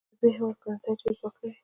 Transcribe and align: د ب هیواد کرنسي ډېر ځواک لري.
د 0.19 0.19
ب 0.19 0.21
هیواد 0.35 0.55
کرنسي 0.61 0.91
ډېر 0.99 1.13
ځواک 1.19 1.35
لري. 1.41 1.57